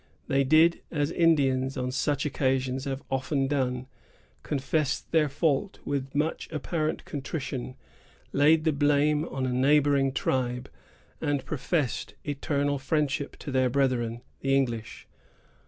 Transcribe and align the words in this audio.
They 0.27 0.43
did 0.43 0.81
as 0.89 1.11
Indians 1.11 1.77
on 1.77 1.91
such 1.91 2.25
occasions 2.25 2.85
have 2.85 3.03
often 3.11 3.45
done, 3.47 3.85
confessed 4.41 5.11
their 5.11 5.29
fault 5.29 5.77
with 5.85 6.15
much 6.15 6.49
apparent 6.51 7.05
contrition, 7.05 7.75
laid 8.33 8.63
the 8.63 8.71
blame 8.73 9.25
on 9.25 9.45
a 9.45 9.53
neighboring 9.53 10.11
tribe, 10.11 10.71
and 11.21 11.45
professed 11.45 12.15
eternal 12.23 12.79
friendship 12.79 13.35
to 13.41 13.51
their 13.51 13.69
brethren, 13.69 14.21
the 14.39 14.55
English. 14.55 15.05